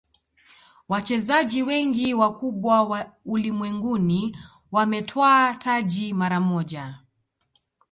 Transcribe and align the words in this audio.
wachezaji 0.89 1.63
wengi 1.63 2.13
wakubwa 2.13 3.11
ulimwenguni 3.25 4.37
wametwaa 4.71 5.53
taji 5.53 6.13
mara 6.13 6.39
moja 6.39 6.99